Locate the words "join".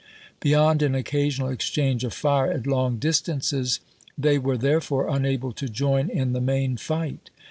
5.69-6.09